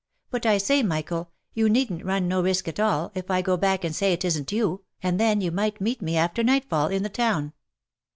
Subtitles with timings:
[0.31, 3.83] "But I say, Michael, you needn't run no risk at all, if I go back
[3.83, 7.03] and say as it isn't you, and then you might meet me after nightfall, in
[7.03, 7.53] the town."